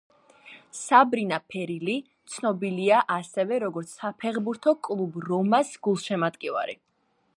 [0.77, 1.97] საბრინა ფერილი
[2.35, 6.79] ცნობილია ასევე როგორც საფეხბურთო კლუბ რომას გულშემატკივარი.